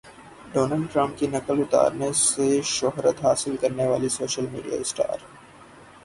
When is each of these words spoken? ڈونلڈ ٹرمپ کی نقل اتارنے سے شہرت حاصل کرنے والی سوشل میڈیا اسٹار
ڈونلڈ 0.53 0.85
ٹرمپ 0.93 1.17
کی 1.17 1.27
نقل 1.27 1.59
اتارنے 1.61 2.11
سے 2.21 2.47
شہرت 2.67 3.23
حاصل 3.25 3.55
کرنے 3.61 3.87
والی 3.87 4.09
سوشل 4.09 4.45
میڈیا 4.51 4.79
اسٹار 4.79 5.17